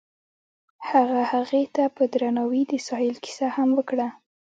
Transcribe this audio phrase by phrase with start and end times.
[0.89, 4.07] هغه هغې ته په درناوي د ساحل کیسه هم وکړه.